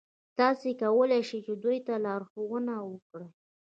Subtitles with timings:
[0.39, 3.27] تاسې کولای شئ چې دوی ته لارښوونه وکړئ.